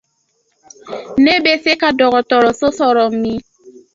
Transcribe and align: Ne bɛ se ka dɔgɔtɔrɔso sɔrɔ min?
Ne 1.23 1.33
bɛ 1.43 1.51
se 1.63 1.71
ka 1.81 1.89
dɔgɔtɔrɔso 1.97 2.67
sɔrɔ 2.77 3.03
min? 3.21 3.39